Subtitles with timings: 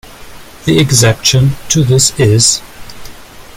[0.65, 2.59] The exception to this is.